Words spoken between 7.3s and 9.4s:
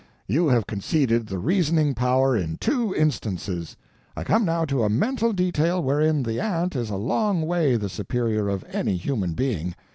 way the superior of any human